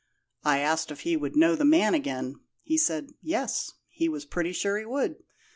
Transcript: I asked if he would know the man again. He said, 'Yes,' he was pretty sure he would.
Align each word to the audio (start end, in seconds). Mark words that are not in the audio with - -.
I 0.43 0.57
asked 0.61 0.89
if 0.89 1.01
he 1.01 1.15
would 1.15 1.35
know 1.35 1.55
the 1.55 1.63
man 1.63 1.93
again. 1.93 2.37
He 2.63 2.75
said, 2.75 3.11
'Yes,' 3.21 3.73
he 3.87 4.09
was 4.09 4.25
pretty 4.25 4.51
sure 4.51 4.79
he 4.79 4.85
would. 4.85 5.17